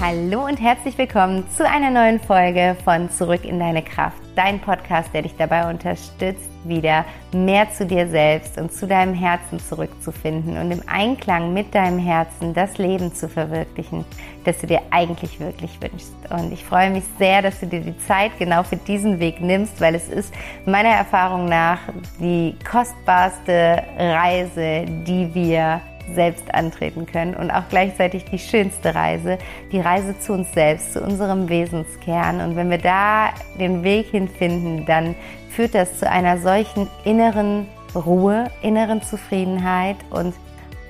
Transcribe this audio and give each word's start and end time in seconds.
Hallo 0.00 0.44
und 0.44 0.60
herzlich 0.60 0.96
willkommen 0.96 1.44
zu 1.50 1.68
einer 1.68 1.90
neuen 1.90 2.20
Folge 2.20 2.76
von 2.84 3.10
Zurück 3.10 3.44
in 3.44 3.58
deine 3.58 3.82
Kraft, 3.82 4.22
dein 4.36 4.60
Podcast, 4.60 5.12
der 5.12 5.22
dich 5.22 5.34
dabei 5.36 5.68
unterstützt, 5.68 6.48
wieder 6.62 7.04
mehr 7.32 7.68
zu 7.72 7.84
dir 7.84 8.08
selbst 8.08 8.58
und 8.58 8.72
zu 8.72 8.86
deinem 8.86 9.12
Herzen 9.12 9.58
zurückzufinden 9.58 10.56
und 10.56 10.70
im 10.70 10.82
Einklang 10.86 11.52
mit 11.52 11.74
deinem 11.74 11.98
Herzen 11.98 12.54
das 12.54 12.78
Leben 12.78 13.12
zu 13.12 13.28
verwirklichen, 13.28 14.04
das 14.44 14.60
du 14.60 14.68
dir 14.68 14.82
eigentlich 14.92 15.40
wirklich 15.40 15.80
wünschst. 15.82 16.14
Und 16.30 16.52
ich 16.52 16.64
freue 16.64 16.90
mich 16.90 17.04
sehr, 17.18 17.42
dass 17.42 17.58
du 17.58 17.66
dir 17.66 17.80
die 17.80 17.98
Zeit 17.98 18.30
genau 18.38 18.62
für 18.62 18.76
diesen 18.76 19.18
Weg 19.18 19.40
nimmst, 19.40 19.80
weil 19.80 19.96
es 19.96 20.08
ist 20.08 20.32
meiner 20.64 20.90
Erfahrung 20.90 21.46
nach 21.46 21.80
die 22.20 22.54
kostbarste 22.70 23.82
Reise, 23.98 24.84
die 24.86 25.34
wir 25.34 25.80
selbst 26.14 26.54
antreten 26.54 27.06
können 27.06 27.34
und 27.34 27.50
auch 27.50 27.68
gleichzeitig 27.68 28.24
die 28.26 28.38
schönste 28.38 28.94
Reise, 28.94 29.38
die 29.72 29.80
Reise 29.80 30.18
zu 30.18 30.32
uns 30.32 30.52
selbst, 30.52 30.92
zu 30.92 31.02
unserem 31.02 31.48
Wesenskern. 31.48 32.40
Und 32.40 32.56
wenn 32.56 32.70
wir 32.70 32.78
da 32.78 33.30
den 33.58 33.82
Weg 33.82 34.08
hinfinden, 34.10 34.86
dann 34.86 35.14
führt 35.50 35.74
das 35.74 35.98
zu 35.98 36.08
einer 36.08 36.38
solchen 36.38 36.88
inneren 37.04 37.66
Ruhe, 37.94 38.50
inneren 38.62 39.02
Zufriedenheit 39.02 39.96
und 40.10 40.34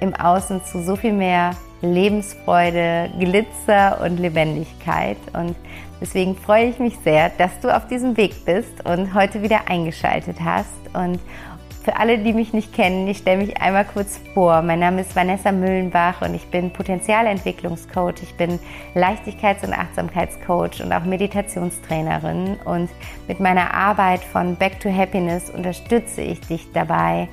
im 0.00 0.14
Außen 0.14 0.64
zu 0.64 0.82
so 0.82 0.96
viel 0.96 1.12
mehr 1.12 1.52
Lebensfreude, 1.80 3.10
Glitzer 3.18 4.00
und 4.02 4.18
Lebendigkeit. 4.18 5.16
Und 5.32 5.54
deswegen 6.00 6.36
freue 6.36 6.66
ich 6.66 6.78
mich 6.78 6.98
sehr, 7.04 7.30
dass 7.30 7.60
du 7.60 7.74
auf 7.74 7.86
diesem 7.86 8.16
Weg 8.16 8.44
bist 8.44 8.84
und 8.84 9.14
heute 9.14 9.42
wieder 9.42 9.68
eingeschaltet 9.68 10.38
hast. 10.44 10.68
Und 10.92 11.20
für 11.82 11.96
alle, 11.96 12.18
die 12.18 12.32
mich 12.32 12.52
nicht 12.52 12.72
kennen, 12.72 13.08
ich 13.08 13.18
stelle 13.18 13.38
mich 13.38 13.60
einmal 13.60 13.84
kurz 13.84 14.20
vor. 14.34 14.62
Mein 14.62 14.80
Name 14.80 15.00
ist 15.00 15.16
Vanessa 15.16 15.52
Müllenbach 15.52 16.22
und 16.22 16.34
ich 16.34 16.46
bin 16.48 16.72
Potenzialentwicklungscoach. 16.72 18.22
Ich 18.22 18.34
bin 18.34 18.58
Leichtigkeits- 18.94 19.64
und 19.64 19.72
Achtsamkeitscoach 19.72 20.82
und 20.82 20.92
auch 20.92 21.04
Meditationstrainerin. 21.04 22.56
Und 22.64 22.90
mit 23.26 23.40
meiner 23.40 23.72
Arbeit 23.72 24.20
von 24.20 24.56
Back 24.56 24.80
to 24.80 24.90
Happiness 24.90 25.50
unterstütze 25.50 26.20
ich 26.20 26.40
dich 26.40 26.70
dabei, 26.72 27.28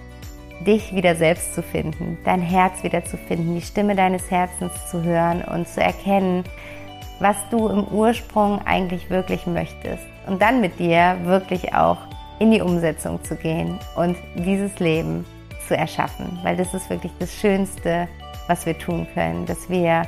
dich 0.65 0.95
wieder 0.95 1.15
selbst 1.15 1.53
zu 1.53 1.61
finden, 1.61 2.17
dein 2.23 2.41
Herz 2.41 2.83
wieder 2.83 3.03
zu 3.03 3.17
finden, 3.17 3.55
die 3.55 3.61
Stimme 3.61 3.95
deines 3.95 4.31
Herzens 4.31 4.71
zu 4.89 5.03
hören 5.03 5.43
und 5.43 5.67
zu 5.67 5.81
erkennen, 5.81 6.43
was 7.19 7.35
du 7.49 7.67
im 7.67 7.85
Ursprung 7.85 8.61
eigentlich 8.65 9.09
wirklich 9.09 9.47
möchtest. 9.47 10.03
Und 10.27 10.41
dann 10.41 10.61
mit 10.61 10.79
dir 10.79 11.17
wirklich 11.23 11.73
auch 11.73 11.97
in 12.39 12.51
die 12.51 12.61
Umsetzung 12.61 13.23
zu 13.23 13.35
gehen 13.35 13.79
und 13.95 14.17
dieses 14.35 14.79
Leben 14.79 15.25
zu 15.67 15.75
erschaffen, 15.75 16.39
weil 16.43 16.55
das 16.55 16.73
ist 16.73 16.89
wirklich 16.89 17.11
das 17.19 17.33
Schönste, 17.33 18.07
was 18.47 18.65
wir 18.65 18.77
tun 18.77 19.07
können, 19.13 19.45
dass 19.45 19.69
wir 19.69 20.03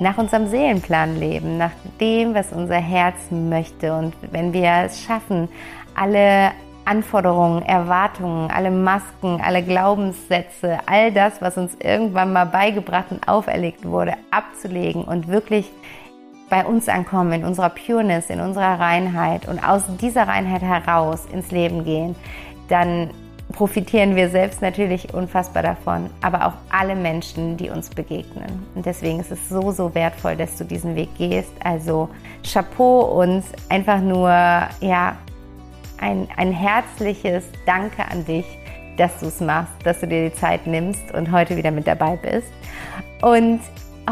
nach 0.00 0.18
unserem 0.18 0.46
Seelenplan 0.48 1.18
leben, 1.18 1.58
nach 1.58 1.72
dem, 2.00 2.34
was 2.34 2.52
unser 2.52 2.76
Herz 2.76 3.16
möchte. 3.30 3.92
Und 3.92 4.14
wenn 4.30 4.52
wir 4.52 4.84
es 4.84 5.02
schaffen, 5.02 5.48
alle 5.94 6.52
Anforderungen, 6.84 7.62
Erwartungen, 7.62 8.50
alle 8.50 8.70
Masken, 8.70 9.40
alle 9.42 9.62
Glaubenssätze, 9.62 10.78
all 10.86 11.12
das, 11.12 11.42
was 11.42 11.56
uns 11.56 11.76
irgendwann 11.82 12.32
mal 12.32 12.46
beigebracht 12.46 13.06
und 13.10 13.28
auferlegt 13.28 13.84
wurde, 13.84 14.14
abzulegen 14.30 15.04
und 15.04 15.28
wirklich 15.28 15.70
bei 16.48 16.64
uns 16.64 16.88
ankommen, 16.88 17.32
in 17.32 17.44
unserer 17.44 17.70
Pureness, 17.70 18.30
in 18.30 18.40
unserer 18.40 18.80
Reinheit 18.80 19.46
und 19.46 19.58
aus 19.58 19.82
dieser 20.00 20.26
Reinheit 20.26 20.62
heraus 20.62 21.26
ins 21.32 21.50
Leben 21.50 21.84
gehen, 21.84 22.14
dann 22.68 23.10
profitieren 23.52 24.14
wir 24.14 24.28
selbst 24.28 24.60
natürlich 24.60 25.14
unfassbar 25.14 25.62
davon, 25.62 26.10
aber 26.20 26.46
auch 26.46 26.52
alle 26.70 26.94
Menschen, 26.94 27.56
die 27.56 27.70
uns 27.70 27.88
begegnen. 27.88 28.66
Und 28.74 28.84
deswegen 28.84 29.20
ist 29.20 29.30
es 29.30 29.48
so, 29.48 29.72
so 29.72 29.94
wertvoll, 29.94 30.36
dass 30.36 30.56
du 30.56 30.64
diesen 30.64 30.94
Weg 30.96 31.08
gehst. 31.16 31.52
Also 31.64 32.10
Chapeau 32.42 33.20
und 33.20 33.42
einfach 33.68 34.00
nur, 34.00 34.28
ja, 34.28 35.16
ein, 36.00 36.28
ein 36.36 36.52
herzliches 36.52 37.44
Danke 37.66 38.04
an 38.08 38.24
dich, 38.24 38.46
dass 38.96 39.18
du 39.20 39.26
es 39.26 39.40
machst, 39.40 39.72
dass 39.84 40.00
du 40.00 40.06
dir 40.06 40.28
die 40.28 40.34
Zeit 40.34 40.66
nimmst 40.66 41.12
und 41.14 41.32
heute 41.32 41.56
wieder 41.56 41.70
mit 41.70 41.86
dabei 41.86 42.16
bist. 42.16 42.48
Und 43.22 43.60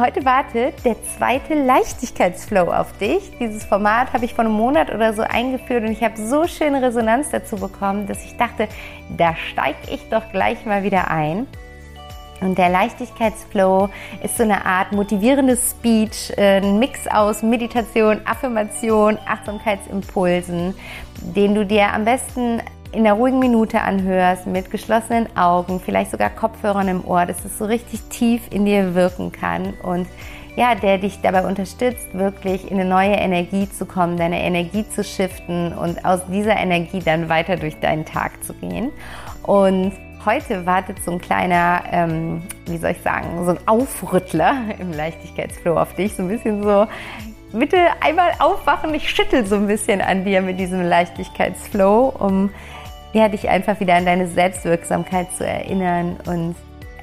heute 0.00 0.24
wartet 0.24 0.84
der 0.84 0.96
zweite 1.16 1.54
Leichtigkeitsflow 1.54 2.72
auf 2.72 2.96
dich. 2.98 3.32
Dieses 3.38 3.64
Format 3.64 4.12
habe 4.12 4.24
ich 4.24 4.34
vor 4.34 4.44
einem 4.44 4.54
Monat 4.54 4.92
oder 4.92 5.12
so 5.12 5.22
eingeführt 5.22 5.84
und 5.84 5.90
ich 5.90 6.02
habe 6.02 6.16
so 6.16 6.46
schöne 6.46 6.82
Resonanz 6.82 7.30
dazu 7.30 7.56
bekommen, 7.56 8.06
dass 8.06 8.24
ich 8.24 8.36
dachte, 8.36 8.68
da 9.16 9.34
steige 9.36 9.78
ich 9.90 10.08
doch 10.08 10.30
gleich 10.32 10.66
mal 10.66 10.82
wieder 10.82 11.10
ein. 11.10 11.46
Und 12.40 12.58
der 12.58 12.68
Leichtigkeitsflow 12.68 13.88
ist 14.22 14.36
so 14.36 14.42
eine 14.42 14.66
Art 14.66 14.92
motivierendes 14.92 15.70
Speech, 15.70 16.32
äh, 16.36 16.58
ein 16.58 16.78
Mix 16.78 17.06
aus 17.08 17.42
Meditation, 17.42 18.20
Affirmation, 18.26 19.18
Achtsamkeitsimpulsen, 19.26 20.74
den 21.22 21.54
du 21.54 21.64
dir 21.64 21.92
am 21.92 22.04
besten 22.04 22.60
in 22.92 23.04
der 23.04 23.14
ruhigen 23.14 23.38
Minute 23.38 23.80
anhörst, 23.80 24.46
mit 24.46 24.70
geschlossenen 24.70 25.34
Augen, 25.36 25.80
vielleicht 25.80 26.10
sogar 26.10 26.30
Kopfhörern 26.30 26.88
im 26.88 27.04
Ohr, 27.04 27.26
dass 27.26 27.44
es 27.44 27.58
so 27.58 27.64
richtig 27.64 28.02
tief 28.08 28.42
in 28.50 28.64
dir 28.64 28.94
wirken 28.94 29.32
kann 29.32 29.74
und 29.82 30.06
ja, 30.56 30.74
der 30.74 30.96
dich 30.96 31.20
dabei 31.20 31.46
unterstützt, 31.46 32.14
wirklich 32.14 32.70
in 32.70 32.80
eine 32.80 32.88
neue 32.88 33.14
Energie 33.14 33.68
zu 33.68 33.84
kommen, 33.84 34.16
deine 34.16 34.42
Energie 34.42 34.88
zu 34.88 35.04
shiften 35.04 35.72
und 35.74 36.04
aus 36.04 36.20
dieser 36.30 36.56
Energie 36.56 37.00
dann 37.00 37.28
weiter 37.28 37.56
durch 37.56 37.78
deinen 37.78 38.06
Tag 38.06 38.42
zu 38.42 38.54
gehen. 38.54 38.90
Und 39.42 39.92
heute 40.24 40.64
wartet 40.64 41.02
so 41.04 41.12
ein 41.12 41.20
kleiner, 41.20 41.82
ähm, 41.92 42.42
wie 42.66 42.78
soll 42.78 42.92
ich 42.92 43.02
sagen, 43.02 43.44
so 43.44 43.50
ein 43.50 43.58
Aufrüttler 43.66 44.56
im 44.78 44.92
Leichtigkeitsflow 44.92 45.76
auf 45.76 45.94
dich, 45.94 46.16
so 46.16 46.22
ein 46.22 46.28
bisschen 46.28 46.62
so, 46.62 46.86
bitte 47.52 47.76
einmal 48.00 48.32
aufwachen, 48.38 48.94
ich 48.94 49.10
schüttel 49.10 49.46
so 49.46 49.56
ein 49.56 49.66
bisschen 49.66 50.00
an 50.00 50.24
dir 50.24 50.40
mit 50.40 50.58
diesem 50.58 50.82
Leichtigkeitsflow, 50.82 52.14
um 52.18 52.50
ja, 53.12 53.28
dich 53.28 53.48
einfach 53.48 53.80
wieder 53.80 53.94
an 53.94 54.04
deine 54.04 54.26
Selbstwirksamkeit 54.26 55.28
zu 55.36 55.46
erinnern 55.46 56.16
und 56.26 56.54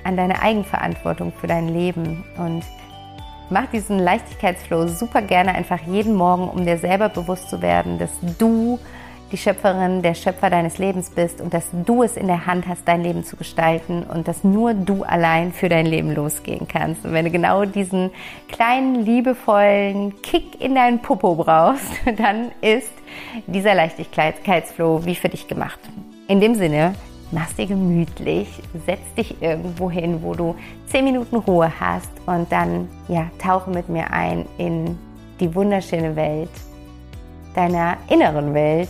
an 0.03 0.17
deine 0.17 0.41
Eigenverantwortung 0.41 1.31
für 1.33 1.47
dein 1.47 1.69
Leben. 1.69 2.23
Und 2.37 2.63
mach 3.49 3.67
diesen 3.67 3.99
Leichtigkeitsflow 3.99 4.87
super 4.87 5.21
gerne 5.21 5.55
einfach 5.55 5.79
jeden 5.87 6.13
Morgen, 6.15 6.49
um 6.49 6.65
dir 6.65 6.77
selber 6.77 7.09
bewusst 7.09 7.49
zu 7.49 7.61
werden, 7.61 7.97
dass 7.99 8.11
du 8.37 8.79
die 9.33 9.37
Schöpferin, 9.39 10.03
der 10.03 10.13
Schöpfer 10.13 10.51
deines 10.51 10.77
Lebens 10.77 11.09
bist 11.09 11.41
und 11.41 11.53
dass 11.55 11.67
du 11.85 12.03
es 12.03 12.17
in 12.17 12.27
der 12.27 12.45
Hand 12.45 12.67
hast, 12.67 12.87
dein 12.87 13.01
Leben 13.01 13.23
zu 13.23 13.35
gestalten 13.35 14.03
und 14.03 14.27
dass 14.27 14.43
nur 14.43 14.75
du 14.75 15.03
allein 15.03 15.51
für 15.51 15.69
dein 15.69 15.87
Leben 15.87 16.13
losgehen 16.13 16.67
kannst. 16.67 17.03
Und 17.03 17.13
wenn 17.13 17.25
du 17.25 17.31
genau 17.31 17.65
diesen 17.65 18.11
kleinen, 18.47 19.03
liebevollen 19.03 20.21
Kick 20.21 20.61
in 20.61 20.75
deinen 20.75 20.99
Popo 20.99 21.35
brauchst, 21.35 21.91
dann 22.17 22.51
ist 22.61 22.93
dieser 23.47 23.73
Leichtigkeitsflow 23.73 25.03
wie 25.03 25.15
für 25.15 25.29
dich 25.29 25.47
gemacht. 25.47 25.79
In 26.27 26.39
dem 26.39 26.53
Sinne, 26.53 26.93
mach's 27.31 27.55
dir 27.55 27.65
gemütlich, 27.65 28.47
setz 28.85 29.01
dich 29.17 29.41
irgendwo 29.41 29.89
hin, 29.89 30.19
wo 30.21 30.35
du 30.35 30.55
10 30.87 31.03
Minuten 31.03 31.37
Ruhe 31.37 31.71
hast 31.79 32.11
und 32.27 32.51
dann 32.51 32.87
ja, 33.07 33.31
tauche 33.39 33.71
mit 33.71 33.89
mir 33.89 34.11
ein 34.11 34.45
in 34.59 34.95
die 35.39 35.55
wunderschöne 35.55 36.15
Welt 36.15 36.51
deiner 37.55 37.97
inneren 38.09 38.53
Welt 38.53 38.89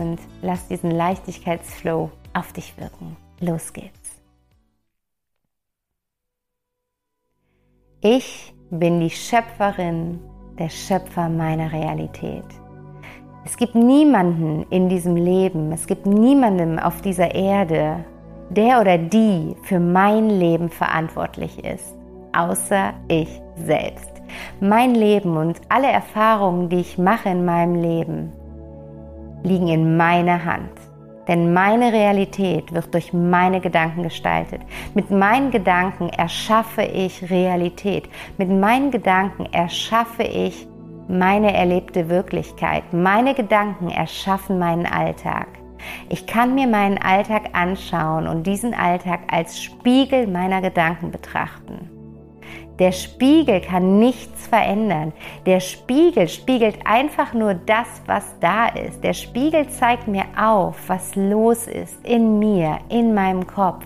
und 0.00 0.18
lass 0.40 0.66
diesen 0.68 0.90
Leichtigkeitsflow 0.90 2.10
auf 2.32 2.52
dich 2.52 2.76
wirken. 2.78 3.16
Los 3.40 3.72
geht's. 3.72 4.20
Ich 8.00 8.52
bin 8.70 9.00
die 9.00 9.10
Schöpferin, 9.10 10.18
der 10.58 10.68
Schöpfer 10.68 11.28
meiner 11.28 11.72
Realität. 11.72 12.44
Es 13.44 13.56
gibt 13.56 13.74
niemanden 13.74 14.66
in 14.70 14.88
diesem 14.88 15.16
Leben, 15.16 15.72
es 15.72 15.86
gibt 15.86 16.06
niemanden 16.06 16.78
auf 16.78 17.00
dieser 17.00 17.34
Erde, 17.34 18.04
der 18.50 18.80
oder 18.80 18.98
die 18.98 19.56
für 19.64 19.80
mein 19.80 20.30
Leben 20.30 20.68
verantwortlich 20.68 21.64
ist, 21.64 21.94
außer 22.32 22.92
ich 23.08 23.40
selbst. 23.56 24.10
Mein 24.60 24.94
Leben 24.94 25.36
und 25.36 25.60
alle 25.68 25.88
Erfahrungen, 25.88 26.68
die 26.68 26.80
ich 26.80 26.98
mache 26.98 27.28
in 27.28 27.44
meinem 27.44 27.74
Leben, 27.74 28.32
liegen 29.42 29.68
in 29.68 29.96
meiner 29.96 30.44
Hand. 30.44 30.70
Denn 31.28 31.52
meine 31.52 31.92
Realität 31.92 32.72
wird 32.72 32.92
durch 32.92 33.12
meine 33.12 33.60
Gedanken 33.60 34.02
gestaltet. 34.02 34.60
Mit 34.94 35.10
meinen 35.10 35.50
Gedanken 35.50 36.08
erschaffe 36.08 36.82
ich 36.82 37.30
Realität. 37.30 38.08
Mit 38.38 38.50
meinen 38.50 38.90
Gedanken 38.90 39.46
erschaffe 39.52 40.24
ich 40.24 40.66
meine 41.08 41.54
erlebte 41.54 42.08
Wirklichkeit. 42.08 42.92
Meine 42.92 43.34
Gedanken 43.34 43.88
erschaffen 43.90 44.58
meinen 44.58 44.86
Alltag. 44.86 45.46
Ich 46.08 46.26
kann 46.26 46.54
mir 46.54 46.66
meinen 46.66 46.98
Alltag 46.98 47.50
anschauen 47.52 48.26
und 48.26 48.46
diesen 48.46 48.74
Alltag 48.74 49.20
als 49.30 49.62
Spiegel 49.62 50.26
meiner 50.26 50.60
Gedanken 50.60 51.10
betrachten. 51.10 52.01
Der 52.78 52.92
Spiegel 52.92 53.60
kann 53.60 53.98
nichts 53.98 54.46
verändern. 54.46 55.12
Der 55.44 55.60
Spiegel 55.60 56.28
spiegelt 56.28 56.78
einfach 56.86 57.34
nur 57.34 57.54
das, 57.54 57.86
was 58.06 58.24
da 58.40 58.68
ist. 58.68 59.04
Der 59.04 59.12
Spiegel 59.12 59.68
zeigt 59.68 60.08
mir 60.08 60.24
auf, 60.40 60.76
was 60.88 61.14
los 61.14 61.66
ist 61.66 62.04
in 62.06 62.38
mir, 62.38 62.78
in 62.88 63.14
meinem 63.14 63.46
Kopf, 63.46 63.84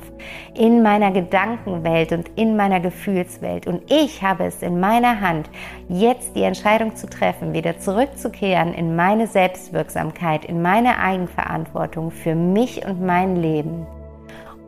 in 0.55 0.83
meiner 0.83 1.11
Gedankenwelt 1.11 2.13
und 2.13 2.31
in 2.37 2.57
meiner 2.57 2.81
Gefühlswelt. 2.81 3.67
Und 3.67 3.91
ich 3.91 4.23
habe 4.23 4.45
es 4.45 4.63
in 4.63 4.79
meiner 4.79 5.21
Hand, 5.21 5.51
jetzt 5.89 6.37
die 6.37 6.43
Entscheidung 6.43 6.95
zu 6.95 7.09
treffen, 7.09 7.53
wieder 7.53 7.79
zurückzukehren 7.79 8.73
in 8.73 8.95
meine 8.95 9.27
Selbstwirksamkeit, 9.27 10.45
in 10.45 10.63
meine 10.63 10.99
Eigenverantwortung 10.99 12.13
für 12.13 12.35
mich 12.35 12.87
und 12.87 13.05
mein 13.05 13.37
Leben 13.37 13.87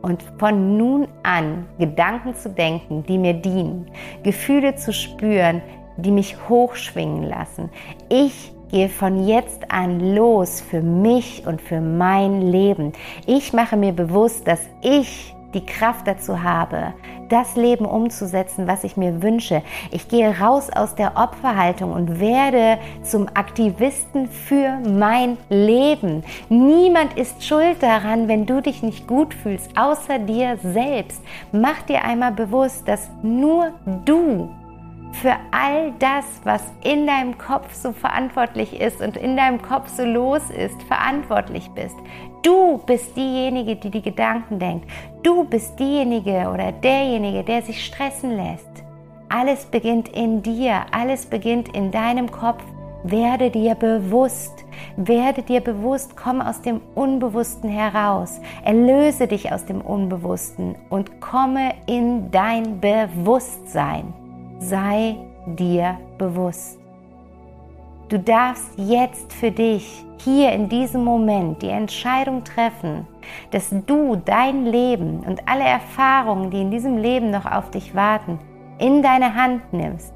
und 0.01 0.23
von 0.37 0.77
nun 0.77 1.07
an 1.23 1.67
Gedanken 1.77 2.35
zu 2.35 2.49
denken, 2.49 3.03
die 3.03 3.17
mir 3.17 3.33
dienen, 3.33 3.87
Gefühle 4.23 4.75
zu 4.75 4.93
spüren, 4.93 5.61
die 5.97 6.11
mich 6.11 6.35
hochschwingen 6.47 7.23
lassen. 7.23 7.69
Ich 8.09 8.53
gehe 8.71 8.89
von 8.89 9.27
jetzt 9.27 9.71
an 9.71 10.15
los 10.15 10.61
für 10.61 10.81
mich 10.81 11.45
und 11.45 11.61
für 11.61 11.81
mein 11.81 12.41
Leben. 12.51 12.93
Ich 13.25 13.53
mache 13.53 13.75
mir 13.75 13.93
bewusst, 13.93 14.47
dass 14.47 14.61
ich 14.81 15.35
die 15.53 15.65
Kraft 15.65 16.07
dazu 16.07 16.43
habe, 16.43 16.93
das 17.29 17.55
Leben 17.55 17.85
umzusetzen, 17.85 18.67
was 18.67 18.83
ich 18.83 18.97
mir 18.97 19.21
wünsche. 19.21 19.61
Ich 19.91 20.07
gehe 20.07 20.39
raus 20.39 20.69
aus 20.69 20.95
der 20.95 21.15
Opferhaltung 21.15 21.91
und 21.93 22.19
werde 22.19 22.79
zum 23.03 23.27
Aktivisten 23.33 24.27
für 24.27 24.79
mein 24.87 25.37
Leben. 25.49 26.23
Niemand 26.49 27.17
ist 27.17 27.45
schuld 27.45 27.81
daran, 27.81 28.27
wenn 28.27 28.45
du 28.45 28.61
dich 28.61 28.83
nicht 28.83 29.07
gut 29.07 29.33
fühlst, 29.33 29.77
außer 29.77 30.19
dir 30.19 30.57
selbst. 30.63 31.21
Mach 31.51 31.81
dir 31.83 32.03
einmal 32.03 32.31
bewusst, 32.31 32.87
dass 32.87 33.09
nur 33.21 33.71
du 34.05 34.49
für 35.11 35.35
all 35.51 35.91
das, 35.99 36.25
was 36.43 36.63
in 36.83 37.07
deinem 37.07 37.37
Kopf 37.37 37.73
so 37.73 37.91
verantwortlich 37.91 38.79
ist 38.79 39.01
und 39.01 39.17
in 39.17 39.35
deinem 39.35 39.61
Kopf 39.61 39.89
so 39.89 40.03
los 40.05 40.49
ist, 40.49 40.81
verantwortlich 40.83 41.69
bist. 41.71 41.95
Du 42.41 42.77
bist 42.85 43.17
diejenige, 43.17 43.75
die 43.75 43.89
die 43.89 44.01
Gedanken 44.01 44.59
denkt. 44.59 44.89
Du 45.23 45.43
bist 45.43 45.79
diejenige 45.79 46.49
oder 46.53 46.71
derjenige, 46.71 47.43
der 47.43 47.61
sich 47.61 47.85
stressen 47.85 48.37
lässt. 48.37 48.69
Alles 49.27 49.65
beginnt 49.65 50.09
in 50.09 50.41
dir, 50.41 50.85
alles 50.91 51.25
beginnt 51.25 51.69
in 51.75 51.91
deinem 51.91 52.31
Kopf. 52.31 52.63
Werde 53.03 53.49
dir 53.49 53.75
bewusst, 53.75 54.65
werde 54.97 55.41
dir 55.41 55.61
bewusst, 55.61 56.17
komm 56.17 56.41
aus 56.41 56.61
dem 56.61 56.81
Unbewussten 56.95 57.69
heraus, 57.69 58.41
erlöse 58.65 59.27
dich 59.27 59.53
aus 59.53 59.65
dem 59.65 59.79
Unbewussten 59.79 60.75
und 60.89 61.21
komme 61.21 61.75
in 61.85 62.29
dein 62.31 62.81
Bewusstsein 62.81 64.13
sei 64.59 65.15
dir 65.45 65.97
bewusst. 66.17 66.79
Du 68.09 68.19
darfst 68.19 68.77
jetzt 68.77 69.33
für 69.33 69.51
dich 69.51 70.03
hier 70.21 70.51
in 70.51 70.67
diesem 70.67 71.03
Moment 71.03 71.61
die 71.61 71.69
Entscheidung 71.69 72.43
treffen, 72.43 73.07
dass 73.51 73.69
du 73.85 74.15
dein 74.15 74.65
Leben 74.65 75.21
und 75.21 75.47
alle 75.47 75.63
Erfahrungen, 75.63 76.51
die 76.51 76.61
in 76.61 76.71
diesem 76.71 76.97
Leben 76.97 77.31
noch 77.31 77.45
auf 77.45 77.71
dich 77.71 77.95
warten, 77.95 78.39
in 78.79 79.01
deine 79.01 79.35
Hand 79.35 79.73
nimmst. 79.73 80.13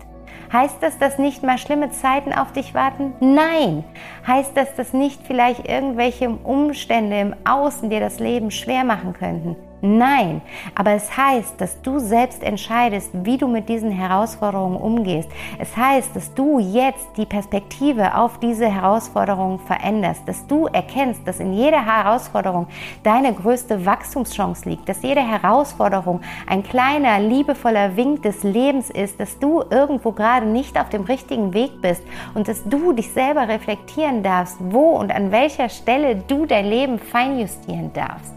Heißt 0.52 0.78
das, 0.82 0.98
dass 1.00 1.18
nicht 1.18 1.44
mal 1.44 1.58
schlimme 1.58 1.90
Zeiten 1.90 2.34
auf 2.34 2.52
dich 2.52 2.74
warten? 2.74 3.14
Nein. 3.20 3.84
Heißt 4.28 4.56
das, 4.56 4.76
dass 4.76 4.94
nicht 4.94 5.22
vielleicht 5.26 5.68
irgendwelche 5.68 6.30
Umstände 6.30 7.20
im 7.20 7.36
Außen 7.44 7.90
dir 7.90 8.00
das 8.00 8.20
Leben 8.20 8.52
schwer 8.52 8.84
machen 8.84 9.14
könnten? 9.14 9.56
Nein, 9.86 10.40
aber 10.76 10.92
es 10.92 11.18
heißt, 11.18 11.60
dass 11.60 11.82
du 11.82 12.00
selbst 12.00 12.42
entscheidest, 12.42 13.10
wie 13.12 13.38
du 13.38 13.50
mit 13.50 13.68
diesen 13.68 13.92
Herausforderungen 13.92 14.78
umgehst. 14.78 15.28
Es 15.60 15.76
heißt, 15.76 16.16
dass 16.16 16.34
du 16.34 16.58
jetzt 16.58 17.06
die 17.18 17.26
Perspektive 17.26 18.16
auf 18.16 18.40
diese 18.40 18.70
Herausforderungen 18.70 19.60
veränderst, 19.60 20.26
dass 20.26 20.48
du 20.48 20.68
erkennst, 20.68 21.28
dass 21.28 21.42
in 21.42 21.52
jeder 21.52 21.86
Herausforderung 21.86 22.68
deine 23.04 23.34
größte 23.34 23.86
Wachstumschance 23.86 24.70
liegt, 24.70 24.88
dass 24.88 25.02
jede 25.02 25.20
Herausforderung 25.20 26.22
ein 26.48 26.64
kleiner, 26.64 27.20
liebevoller 27.20 27.98
Wink 27.98 28.22
des 28.22 28.44
Lebens 28.44 28.90
ist, 28.90 29.20
dass 29.20 29.38
du 29.38 29.66
irgendwo 29.70 30.14
gerade 30.14 30.46
nicht 30.46 30.80
auf 30.80 30.88
dem 30.88 31.02
richtigen 31.02 31.54
Weg 31.54 31.82
bist 31.82 32.04
und 32.36 32.48
dass 32.48 32.64
du 32.64 32.94
dich 32.94 33.12
selber 33.12 33.50
reflektieren 33.50 34.24
darfst, 34.24 34.56
wo 34.62 34.92
und 34.92 35.14
an 35.14 35.34
welcher 35.34 35.68
Stelle 35.68 36.24
du 36.26 36.46
dein 36.46 36.68
Leben 36.68 37.00
feinjustieren 37.00 37.92
darfst. 37.92 38.34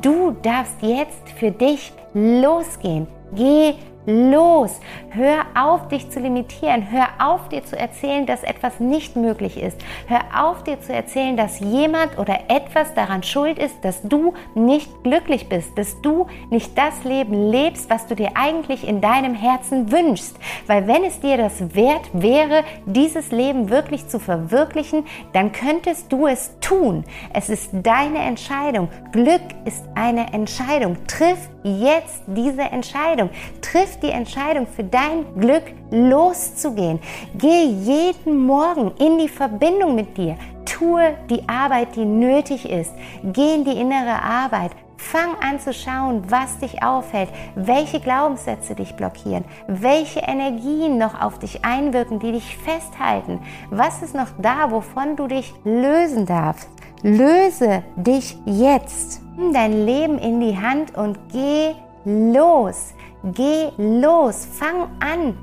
Du 0.00 0.30
darfst 0.42 0.80
jetzt 0.80 1.28
für 1.38 1.50
dich 1.50 1.92
losgehen. 2.14 3.08
Geh 3.34 3.74
los. 4.08 4.80
Hör 5.10 5.44
auf, 5.54 5.88
dich 5.88 6.10
zu 6.10 6.18
limitieren. 6.18 6.90
Hör 6.90 7.08
auf, 7.18 7.48
dir 7.50 7.64
zu 7.64 7.78
erzählen, 7.78 8.24
dass 8.24 8.42
etwas 8.42 8.80
nicht 8.80 9.16
möglich 9.16 9.60
ist. 9.60 9.78
Hör 10.06 10.20
auf, 10.34 10.64
dir 10.64 10.80
zu 10.80 10.92
erzählen, 10.92 11.36
dass 11.36 11.60
jemand 11.60 12.18
oder 12.18 12.40
etwas 12.48 12.94
daran 12.94 13.22
schuld 13.22 13.58
ist, 13.58 13.76
dass 13.82 14.02
du 14.02 14.32
nicht 14.54 15.04
glücklich 15.04 15.48
bist, 15.48 15.76
dass 15.76 16.00
du 16.00 16.26
nicht 16.50 16.76
das 16.76 17.04
Leben 17.04 17.50
lebst, 17.50 17.90
was 17.90 18.06
du 18.06 18.16
dir 18.16 18.30
eigentlich 18.34 18.88
in 18.88 19.00
deinem 19.00 19.34
Herzen 19.34 19.92
wünschst. 19.92 20.36
Weil 20.66 20.86
wenn 20.86 21.04
es 21.04 21.20
dir 21.20 21.36
das 21.36 21.74
wert 21.74 22.08
wäre, 22.14 22.64
dieses 22.86 23.30
Leben 23.30 23.68
wirklich 23.68 24.08
zu 24.08 24.18
verwirklichen, 24.18 25.04
dann 25.34 25.52
könntest 25.52 26.10
du 26.10 26.26
es 26.26 26.58
tun. 26.60 27.04
Es 27.34 27.50
ist 27.50 27.70
deine 27.72 28.20
Entscheidung. 28.20 28.88
Glück 29.12 29.42
ist 29.66 29.84
eine 29.94 30.32
Entscheidung. 30.32 30.96
Triff 31.06 31.50
jetzt 31.76 32.22
diese 32.26 32.62
Entscheidung. 32.62 33.30
Triff 33.60 33.98
die 34.00 34.10
Entscheidung 34.10 34.66
für 34.66 34.84
dein 34.84 35.24
Glück 35.38 35.64
loszugehen. 35.90 37.00
Geh 37.36 37.64
jeden 37.64 38.46
Morgen 38.46 38.92
in 38.98 39.18
die 39.18 39.28
Verbindung 39.28 39.94
mit 39.94 40.16
dir. 40.16 40.36
Tue 40.64 41.14
die 41.30 41.48
Arbeit, 41.48 41.96
die 41.96 42.04
nötig 42.04 42.68
ist. 42.68 42.92
Geh 43.22 43.54
in 43.54 43.64
die 43.64 43.78
innere 43.78 44.22
Arbeit. 44.22 44.72
Fang 44.98 45.36
an 45.40 45.60
zu 45.60 45.72
schauen, 45.72 46.24
was 46.28 46.58
dich 46.58 46.82
aufhält, 46.82 47.30
welche 47.54 48.00
Glaubenssätze 48.00 48.74
dich 48.74 48.96
blockieren, 48.96 49.44
welche 49.68 50.20
Energien 50.20 50.98
noch 50.98 51.20
auf 51.20 51.38
dich 51.38 51.64
einwirken, 51.64 52.18
die 52.18 52.32
dich 52.32 52.56
festhalten. 52.58 53.40
Was 53.70 54.02
ist 54.02 54.14
noch 54.14 54.28
da, 54.38 54.72
wovon 54.72 55.14
du 55.14 55.28
dich 55.28 55.54
lösen 55.64 56.26
darfst? 56.26 56.68
Löse 57.02 57.82
dich 57.96 58.36
jetzt. 58.44 59.20
Nimm 59.36 59.52
dein 59.52 59.86
Leben 59.86 60.18
in 60.18 60.40
die 60.40 60.56
Hand 60.56 60.96
und 60.96 61.18
geh 61.32 61.74
los. 62.04 62.94
Geh 63.22 63.70
los, 63.76 64.46
fang 64.46 64.88
an, 65.00 65.36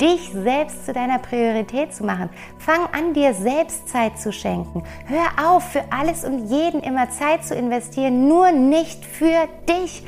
dich 0.00 0.30
selbst 0.32 0.86
zu 0.86 0.92
deiner 0.92 1.18
Priorität 1.18 1.94
zu 1.94 2.04
machen. 2.04 2.30
Fang 2.58 2.86
an, 2.92 3.14
dir 3.14 3.34
selbst 3.34 3.88
Zeit 3.88 4.18
zu 4.18 4.32
schenken. 4.32 4.82
Hör 5.06 5.50
auf, 5.50 5.64
für 5.64 5.84
alles 5.90 6.24
und 6.24 6.50
jeden 6.50 6.80
immer 6.80 7.10
Zeit 7.10 7.44
zu 7.44 7.54
investieren, 7.54 8.28
nur 8.28 8.52
nicht 8.52 9.04
für 9.04 9.48
dich. 9.68 10.04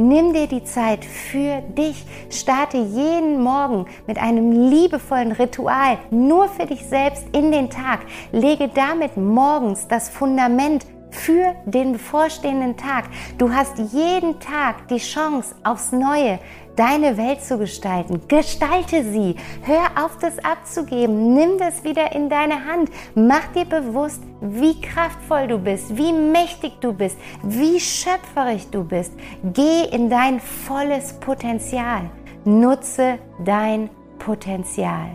Nimm 0.00 0.32
dir 0.32 0.46
die 0.46 0.62
Zeit 0.62 1.04
für 1.04 1.60
dich. 1.76 2.04
Starte 2.30 2.76
jeden 2.76 3.42
Morgen 3.42 3.86
mit 4.06 4.16
einem 4.16 4.70
liebevollen 4.70 5.32
Ritual 5.32 5.98
nur 6.12 6.46
für 6.46 6.66
dich 6.66 6.86
selbst 6.86 7.24
in 7.32 7.50
den 7.50 7.68
Tag. 7.68 8.02
Lege 8.30 8.70
damit 8.72 9.16
morgens 9.16 9.88
das 9.88 10.08
Fundament 10.08 10.86
für 11.10 11.54
den 11.64 11.92
bevorstehenden 11.92 12.76
Tag. 12.76 13.04
Du 13.38 13.52
hast 13.52 13.78
jeden 13.92 14.40
Tag 14.40 14.88
die 14.88 14.98
Chance 14.98 15.54
aufs 15.64 15.92
Neue, 15.92 16.38
deine 16.76 17.16
Welt 17.16 17.42
zu 17.42 17.58
gestalten. 17.58 18.22
Gestalte 18.28 19.04
sie. 19.04 19.36
Hör 19.62 20.04
auf, 20.04 20.18
das 20.18 20.38
abzugeben. 20.38 21.34
Nimm 21.34 21.58
das 21.58 21.82
wieder 21.84 22.14
in 22.14 22.28
deine 22.28 22.64
Hand. 22.64 22.90
Mach 23.14 23.46
dir 23.52 23.64
bewusst, 23.64 24.22
wie 24.40 24.80
kraftvoll 24.80 25.48
du 25.48 25.58
bist, 25.58 25.96
wie 25.96 26.12
mächtig 26.12 26.80
du 26.80 26.92
bist, 26.92 27.18
wie 27.42 27.80
schöpferisch 27.80 28.68
du 28.70 28.84
bist. 28.84 29.12
Geh 29.52 29.84
in 29.90 30.08
dein 30.08 30.40
volles 30.40 31.14
Potenzial. 31.14 32.10
Nutze 32.44 33.18
dein 33.44 33.90
Potenzial. 34.18 35.10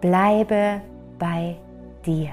Bleibe 0.00 0.82
bei 1.18 1.56
dir. 2.04 2.30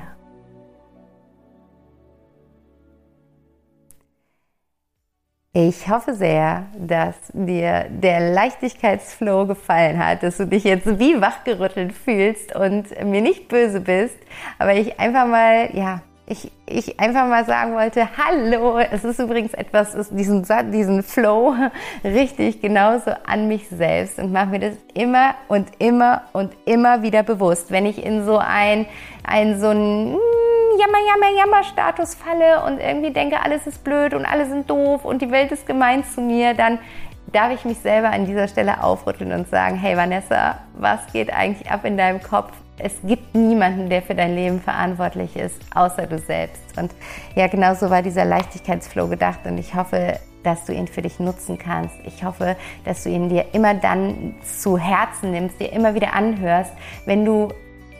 Ich 5.53 5.89
hoffe 5.89 6.13
sehr, 6.13 6.67
dass 6.77 7.15
dir 7.33 7.87
der 7.89 8.31
Leichtigkeitsflow 8.31 9.45
gefallen 9.47 9.99
hat, 9.99 10.23
dass 10.23 10.37
du 10.37 10.47
dich 10.47 10.63
jetzt 10.63 10.97
wie 10.97 11.19
wachgerüttelt 11.19 11.91
fühlst 11.91 12.55
und 12.55 12.85
mir 13.03 13.19
nicht 13.19 13.49
böse 13.49 13.81
bist, 13.81 14.15
aber 14.59 14.75
ich 14.75 14.97
einfach 14.97 15.27
mal, 15.27 15.69
ja, 15.73 15.99
ich, 16.25 16.49
ich 16.65 16.97
einfach 17.01 17.27
mal 17.27 17.43
sagen 17.45 17.73
wollte, 17.73 18.07
hallo, 18.17 18.79
es 18.79 19.03
ist 19.03 19.19
übrigens 19.19 19.53
etwas, 19.53 19.91
diesen, 20.11 20.45
diesen 20.71 21.03
Flow 21.03 21.53
richtig 22.05 22.61
genauso 22.61 23.11
an 23.25 23.49
mich 23.49 23.67
selbst 23.67 24.19
und 24.19 24.31
mache 24.31 24.51
mir 24.51 24.59
das 24.59 24.75
immer 24.93 25.35
und 25.49 25.67
immer 25.79 26.21
und 26.31 26.53
immer 26.63 27.01
wieder 27.01 27.23
bewusst, 27.23 27.71
wenn 27.71 27.85
ich 27.85 28.05
in 28.05 28.23
so 28.23 28.37
ein, 28.37 28.85
ein 29.25 29.59
so 29.59 29.71
ein 29.71 30.15
Jammer, 30.79 30.97
Jammer, 31.07 31.37
Jammer-Status 31.37 32.15
falle 32.15 32.63
und 32.65 32.79
irgendwie 32.79 33.11
denke, 33.11 33.41
alles 33.41 33.67
ist 33.67 33.83
blöd 33.83 34.13
und 34.13 34.25
alle 34.25 34.47
sind 34.47 34.69
doof 34.69 35.05
und 35.05 35.21
die 35.21 35.31
Welt 35.31 35.51
ist 35.51 35.65
gemein 35.65 36.03
zu 36.03 36.21
mir, 36.21 36.53
dann 36.53 36.79
darf 37.31 37.51
ich 37.51 37.65
mich 37.65 37.77
selber 37.79 38.09
an 38.09 38.25
dieser 38.25 38.47
Stelle 38.47 38.83
aufrütteln 38.83 39.31
und 39.31 39.49
sagen, 39.49 39.75
hey 39.77 39.95
Vanessa, 39.95 40.59
was 40.73 40.99
geht 41.11 41.31
eigentlich 41.31 41.69
ab 41.71 41.85
in 41.85 41.97
deinem 41.97 42.21
Kopf? 42.21 42.51
Es 42.77 42.93
gibt 43.03 43.35
niemanden, 43.35 43.89
der 43.89 44.01
für 44.01 44.15
dein 44.15 44.35
Leben 44.35 44.59
verantwortlich 44.59 45.35
ist, 45.35 45.55
außer 45.75 46.07
du 46.07 46.17
selbst. 46.17 46.77
Und 46.77 46.91
ja, 47.35 47.47
genau 47.47 47.75
so 47.75 47.89
war 47.89 48.01
dieser 48.01 48.25
Leichtigkeitsflow 48.25 49.07
gedacht 49.07 49.39
und 49.45 49.57
ich 49.57 49.75
hoffe, 49.75 50.19
dass 50.43 50.65
du 50.65 50.73
ihn 50.73 50.87
für 50.87 51.03
dich 51.03 51.19
nutzen 51.19 51.59
kannst. 51.59 51.95
Ich 52.05 52.23
hoffe, 52.23 52.55
dass 52.83 53.03
du 53.03 53.09
ihn 53.09 53.29
dir 53.29 53.45
immer 53.53 53.75
dann 53.75 54.35
zu 54.43 54.77
Herzen 54.77 55.31
nimmst, 55.31 55.59
dir 55.59 55.71
immer 55.71 55.93
wieder 55.93 56.13
anhörst, 56.13 56.73
wenn 57.05 57.23
du 57.23 57.49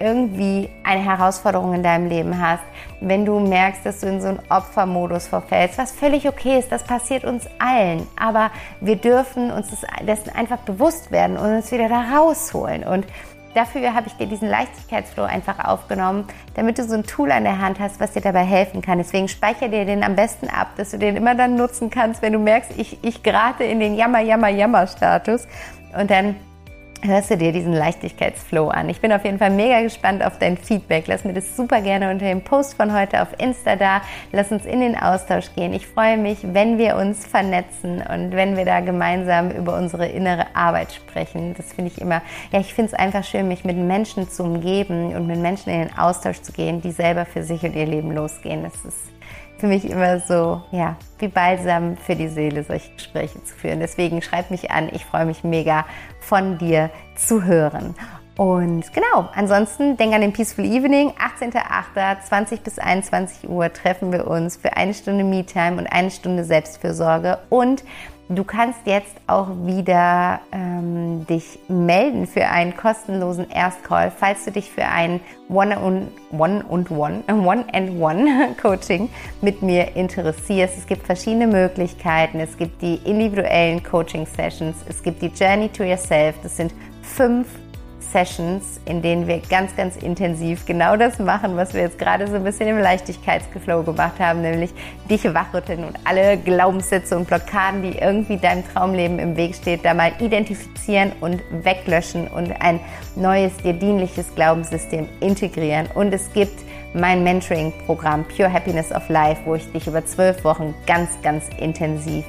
irgendwie 0.02 0.70
eine 0.84 1.04
Herausforderung 1.04 1.74
in 1.74 1.84
deinem 1.84 2.08
Leben 2.08 2.42
hast, 2.42 2.64
wenn 3.00 3.26
du 3.26 3.40
merkst, 3.40 3.86
dass 3.86 4.02
du 4.02 4.08
in 4.08 4.22
so 4.22 4.28
einen 4.28 4.40
Opfermodus 4.50 5.28
verfällst, 5.28 5.78
was 5.78 5.92
völlig 5.92 6.28
okay 6.28 6.60
ist, 6.60 6.72
das 6.72 6.84
passiert 6.84 7.24
uns 7.24 7.48
allen, 7.60 8.08
aber 8.20 8.52
wir 8.80 8.96
dürfen 8.96 9.52
uns 9.52 9.68
dessen 10.06 10.30
einfach 10.36 10.60
bewusst 10.60 11.12
werden 11.12 11.38
und 11.38 11.56
uns 11.56 11.72
wieder 11.72 11.90
da 11.90 12.18
rausholen 12.18 12.84
und 12.84 13.06
Dafür 13.54 13.94
habe 13.94 14.08
ich 14.08 14.14
dir 14.14 14.28
diesen 14.28 14.48
Leichtigkeitsflow 14.48 15.24
einfach 15.24 15.60
aufgenommen, 15.66 16.26
damit 16.56 16.78
du 16.78 16.86
so 16.86 16.96
ein 16.96 17.04
Tool 17.04 17.32
an 17.32 17.44
der 17.44 17.60
Hand 17.60 17.80
hast, 17.80 18.00
was 18.00 18.14
dir 18.14 18.22
dabei 18.22 18.44
helfen 18.44 18.82
kann. 18.82 18.98
Deswegen 18.98 19.28
speichere 19.28 19.70
dir 19.70 19.84
den 19.84 20.04
am 20.04 20.16
besten 20.16 20.48
ab, 20.48 20.70
dass 20.78 20.92
du 20.92 20.98
den 20.98 21.18
immer 21.18 21.36
dann 21.36 21.58
nutzen 21.58 21.90
kannst, 21.90 22.22
wenn 22.22 22.32
du 22.32 22.40
merkst, 22.40 22.72
ich, 22.78 23.04
ich 23.04 23.24
gerate 23.24 23.66
in 23.66 23.82
den 23.82 23.96
Jammer, 23.96 24.22
Jammer, 24.22 24.48
Jammer-Status. 24.48 25.48
Und 26.00 26.10
dann 26.10 26.38
hörst 27.04 27.32
du 27.32 27.38
dir 27.38 27.52
diesen 27.52 27.74
Leichtigkeitsflow 27.74 28.70
an. 28.70 28.90
Ich 28.90 29.02
bin 29.02 29.12
auf 29.12 29.26
jeden 29.26 29.40
Fall 29.40 29.50
mega 29.50 29.82
gespannt 29.82 30.24
auf 30.24 30.38
dein 30.38 30.58
Feedback. 30.58 31.06
Lass 31.08 31.24
mir 31.24 31.34
das 31.34 31.56
super 31.56 31.82
gerne 31.82 32.12
unter 32.12 32.26
dem 32.26 32.42
Post 32.42 32.76
von 32.76 32.94
heute 32.94 33.22
auf 33.22 33.30
Insta 33.40 33.76
da. 33.76 34.02
Lass 34.32 34.52
uns 34.52 34.66
in 34.66 34.82
den 34.82 34.96
Austausch 34.96 35.54
gehen. 35.56 35.74
Ich 35.74 35.88
freue 35.88 36.18
mich, 36.18 36.40
wenn 36.44 36.78
wir 36.78 36.96
uns 36.98 37.26
vernetzen 37.26 38.02
und 38.02 38.32
wenn 38.32 38.56
wir 38.56 38.66
da 38.66 38.80
gemeinsam 38.80 39.52
über 39.52 39.78
unsere 39.78 40.08
innere 40.08 40.56
Arbeit 40.56 40.94
sprechen. 40.94 41.54
Das 41.56 41.74
finde 41.74 41.92
ich 41.94 42.02
immer, 42.02 42.22
ja, 42.52 42.60
ich 42.60 42.74
finde 42.74 42.92
es 42.92 43.00
einfach 43.00 43.24
schön, 43.24 43.48
mich 43.48 43.66
mit 43.66 43.78
Menschen 43.78 44.30
zu 44.30 44.44
umgeben 44.44 45.16
und 45.16 45.28
mit 45.28 45.40
Menschen 45.40 45.72
in 45.72 45.88
den 45.88 45.98
Austausch 45.98 46.42
zu 46.42 46.52
gehen, 46.52 46.82
die 46.82 46.92
selber 46.92 47.26
für 47.26 47.44
sich 47.44 47.64
und 47.64 47.76
ihr 47.76 47.86
Leben 47.86 48.12
losgehen. 48.12 48.64
Das 48.64 48.76
ist 48.86 49.12
für 49.62 49.68
mich 49.68 49.90
immer 49.90 50.20
so, 50.20 50.62
ja, 50.72 50.98
wie 51.20 51.28
Balsam 51.28 51.96
für 51.96 52.16
die 52.16 52.28
Seele, 52.28 52.64
solche 52.64 52.92
Gespräche 52.94 53.42
zu 53.44 53.56
führen. 53.56 53.80
Deswegen 53.80 54.22
schreib 54.22 54.52
mich 54.52 54.72
an. 54.72 54.90
Ich 54.92 55.06
freue 55.06 55.26
mich 55.26 55.44
mega, 55.44 55.86
von 56.20 56.58
dir 56.58 56.90
zu 57.16 57.44
hören. 57.44 57.96
Und 58.38 58.92
genau, 58.92 59.30
ansonsten 59.36 59.98
denk 59.98 60.16
an 60.16 60.22
den 60.22 60.34
Peaceful 60.34 60.66
Evening. 60.66 61.14
18.08. 61.40 62.22
20 62.28 62.62
bis 62.62 62.80
21 62.80 63.48
Uhr 63.48 63.72
treffen 63.72 64.12
wir 64.12 64.26
uns 64.26 64.58
für 64.58 64.76
eine 64.76 64.96
Stunde 64.96 65.24
Me-Time 65.24 65.78
und 65.78 65.86
eine 65.86 66.10
Stunde 66.10 66.44
Selbstfürsorge. 66.44 67.38
Und 67.50 67.84
Du 68.34 68.46
kannst 68.46 68.80
jetzt 68.86 69.14
auch 69.28 69.50
wieder 69.66 70.40
ähm, 70.54 71.26
dich 71.28 71.60
melden 71.68 72.26
für 72.28 72.48
einen 72.48 72.78
kostenlosen 72.78 73.50
Erstcall, 73.50 74.10
falls 74.10 74.46
du 74.46 74.52
dich 74.52 74.72
für 74.72 74.86
ein 74.86 75.20
One 75.50 75.78
und 75.78 76.08
One 76.32 76.64
und 76.64 76.90
One, 76.92 77.24
One 77.30 77.66
and 77.74 78.00
One 78.00 78.56
Coaching 78.62 79.10
mit 79.42 79.62
mir 79.62 79.98
interessierst. 79.98 80.78
Es 80.78 80.88
gibt 80.88 81.06
verschiedene 81.06 81.46
Möglichkeiten. 81.46 82.40
Es 82.40 82.56
gibt 82.58 82.82
die 82.82 83.02
individuellen 83.04 83.84
Coaching 83.84 84.26
Sessions. 84.26 84.78
Es 84.88 85.04
gibt 85.04 85.22
die 85.22 85.28
Journey 85.28 85.68
to 85.68 85.84
Yourself. 85.84 86.38
Das 86.42 86.56
sind 86.56 86.74
fünf 87.02 87.48
Sessions, 88.12 88.80
in 88.86 89.02
denen 89.02 89.28
wir 89.28 89.40
ganz, 89.40 89.76
ganz 89.76 89.96
intensiv 89.96 90.66
genau 90.66 90.96
das 90.96 91.20
machen, 91.20 91.56
was 91.56 91.74
wir 91.74 91.82
jetzt 91.82 91.98
gerade 91.98 92.28
so 92.28 92.36
ein 92.36 92.44
bisschen 92.44 92.68
im 92.68 92.78
Leichtigkeitsgeflow 92.78 93.84
gemacht 93.84 94.20
haben, 94.20 94.42
nämlich 94.42 94.72
dich 95.10 95.24
wachrütteln 95.24 95.84
und 95.84 95.98
alle 96.04 96.38
Glaubenssätze 96.38 97.18
und 97.18 97.28
Blockaden, 97.28 97.82
die 97.82 97.98
irgendwie 97.98 98.38
deinem 98.38 98.64
Traumleben 98.68 99.20
im 99.20 99.38
Weg 99.38 99.56
steht, 99.56 99.86
da 99.86 99.94
mal 99.94 100.12
identifizieren 100.20 101.12
und 101.22 101.42
weglöschen 101.64 102.28
und 102.28 102.52
ein 102.62 102.80
neues, 103.16 103.56
dir 103.58 103.74
dienliches 103.74 104.34
Glaubenssystem 104.36 105.08
integrieren. 105.20 105.88
Und 105.94 106.14
es 106.14 106.32
gibt 106.34 106.60
mein 106.94 107.24
Mentoring-Programm 107.24 108.26
Pure 108.26 108.52
Happiness 108.52 108.92
of 108.92 109.08
Life, 109.10 109.42
wo 109.46 109.56
ich 109.56 109.72
dich 109.72 109.88
über 109.88 110.06
zwölf 110.06 110.44
Wochen 110.44 110.74
ganz, 110.86 111.10
ganz 111.22 111.46
intensiv 111.58 112.26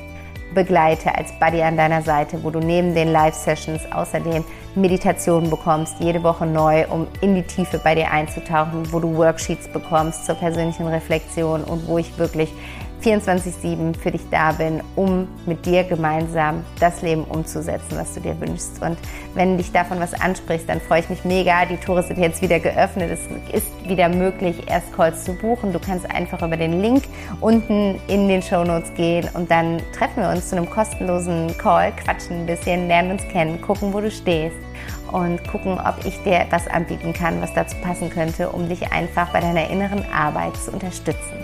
begleite 0.54 1.14
als 1.14 1.32
Buddy 1.38 1.62
an 1.62 1.76
deiner 1.76 2.02
Seite, 2.02 2.42
wo 2.42 2.50
du 2.50 2.58
neben 2.58 2.94
den 2.94 3.12
Live-Sessions 3.12 3.90
außerdem 3.92 4.44
Meditationen 4.74 5.50
bekommst, 5.50 5.96
jede 6.00 6.22
Woche 6.22 6.46
neu, 6.46 6.86
um 6.88 7.06
in 7.20 7.34
die 7.34 7.42
Tiefe 7.42 7.78
bei 7.78 7.94
dir 7.94 8.10
einzutauchen, 8.10 8.92
wo 8.92 9.00
du 9.00 9.16
Worksheets 9.16 9.68
bekommst 9.68 10.26
zur 10.26 10.34
persönlichen 10.36 10.86
Reflexion 10.86 11.64
und 11.64 11.86
wo 11.86 11.98
ich 11.98 12.16
wirklich 12.18 12.50
24-7 13.02 13.96
für 13.98 14.10
dich 14.10 14.22
da 14.30 14.52
bin, 14.52 14.82
um 14.96 15.28
mit 15.46 15.66
dir 15.66 15.84
gemeinsam 15.84 16.64
das 16.78 17.02
Leben 17.02 17.24
umzusetzen, 17.24 17.96
was 17.96 18.14
du 18.14 18.20
dir 18.20 18.40
wünschst. 18.40 18.80
Und 18.80 18.96
wenn 19.34 19.56
dich 19.56 19.72
davon 19.72 20.00
was 20.00 20.14
ansprichst, 20.14 20.68
dann 20.68 20.80
freue 20.80 21.00
ich 21.00 21.10
mich 21.10 21.24
mega. 21.24 21.64
Die 21.64 21.76
Tore 21.76 22.02
sind 22.02 22.18
jetzt 22.18 22.42
wieder 22.42 22.60
geöffnet. 22.60 23.10
Es 23.10 23.20
ist 23.52 23.88
wieder 23.88 24.08
möglich, 24.08 24.56
erst 24.66 24.92
Calls 24.94 25.24
zu 25.24 25.34
buchen. 25.34 25.72
Du 25.72 25.78
kannst 25.78 26.08
einfach 26.10 26.42
über 26.42 26.56
den 26.56 26.80
Link 26.80 27.04
unten 27.40 28.00
in 28.06 28.28
den 28.28 28.42
Show 28.42 28.64
Notes 28.64 28.92
gehen 28.94 29.28
und 29.34 29.50
dann 29.50 29.80
treffen 29.96 30.22
wir 30.22 30.30
uns 30.30 30.48
zu 30.48 30.56
einem 30.56 30.70
kostenlosen 30.70 31.56
Call, 31.58 31.92
quatschen 31.92 32.40
ein 32.40 32.46
bisschen, 32.46 32.88
lernen 32.88 33.12
uns 33.12 33.22
kennen, 33.28 33.60
gucken, 33.60 33.92
wo 33.92 34.00
du 34.00 34.10
stehst 34.10 34.56
und 35.10 35.46
gucken, 35.48 35.78
ob 35.78 36.04
ich 36.04 36.22
dir 36.22 36.40
etwas 36.40 36.66
anbieten 36.68 37.12
kann, 37.12 37.40
was 37.40 37.52
dazu 37.54 37.76
passen 37.82 38.10
könnte, 38.10 38.48
um 38.50 38.68
dich 38.68 38.92
einfach 38.92 39.30
bei 39.32 39.40
deiner 39.40 39.68
inneren 39.68 40.04
Arbeit 40.12 40.56
zu 40.56 40.72
unterstützen. 40.72 41.41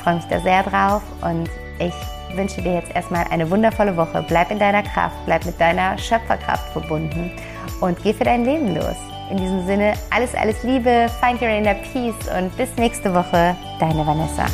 Ich 0.00 0.04
freue 0.04 0.14
mich 0.14 0.24
da 0.28 0.40
sehr 0.40 0.62
drauf 0.62 1.02
und 1.20 1.50
ich 1.78 1.92
wünsche 2.34 2.62
dir 2.62 2.72
jetzt 2.72 2.90
erstmal 2.94 3.26
eine 3.30 3.50
wundervolle 3.50 3.94
Woche. 3.98 4.24
Bleib 4.26 4.50
in 4.50 4.58
deiner 4.58 4.82
Kraft, 4.82 5.14
bleib 5.26 5.44
mit 5.44 5.60
deiner 5.60 5.98
Schöpferkraft 5.98 6.72
verbunden 6.72 7.30
und 7.82 8.02
geh 8.02 8.14
für 8.14 8.24
dein 8.24 8.46
Leben 8.46 8.74
los. 8.74 8.96
In 9.30 9.36
diesem 9.36 9.66
Sinne, 9.66 9.92
alles, 10.08 10.34
alles 10.34 10.62
Liebe, 10.62 11.10
find 11.20 11.42
your 11.42 11.50
inner 11.50 11.74
peace 11.74 12.14
und 12.34 12.56
bis 12.56 12.74
nächste 12.76 13.12
Woche, 13.12 13.54
deine 13.78 14.06
Vanessa. 14.06 14.46